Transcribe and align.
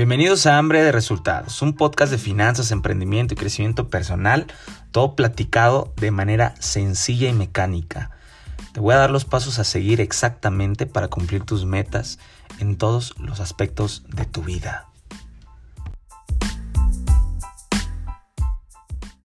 Bienvenidos 0.00 0.46
a 0.46 0.56
Hambre 0.56 0.82
de 0.82 0.92
Resultados, 0.92 1.60
un 1.60 1.74
podcast 1.74 2.10
de 2.10 2.16
finanzas, 2.16 2.70
emprendimiento 2.70 3.34
y 3.34 3.36
crecimiento 3.36 3.90
personal, 3.90 4.46
todo 4.92 5.14
platicado 5.14 5.92
de 5.96 6.10
manera 6.10 6.54
sencilla 6.58 7.28
y 7.28 7.34
mecánica. 7.34 8.10
Te 8.72 8.80
voy 8.80 8.94
a 8.94 8.96
dar 8.96 9.10
los 9.10 9.26
pasos 9.26 9.58
a 9.58 9.64
seguir 9.64 10.00
exactamente 10.00 10.86
para 10.86 11.08
cumplir 11.08 11.42
tus 11.42 11.66
metas 11.66 12.18
en 12.60 12.78
todos 12.78 13.14
los 13.18 13.40
aspectos 13.40 14.02
de 14.08 14.24
tu 14.24 14.40
vida. 14.40 14.89